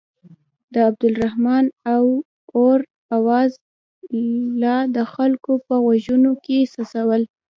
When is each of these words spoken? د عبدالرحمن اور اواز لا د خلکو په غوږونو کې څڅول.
د 0.73 0.75
عبدالرحمن 0.87 1.65
اور 2.59 2.79
اواز 3.17 3.51
لا 4.63 4.77
د 4.95 4.97
خلکو 5.13 5.51
په 5.65 5.75
غوږونو 5.83 6.31
کې 6.45 6.57
څڅول. 6.73 7.23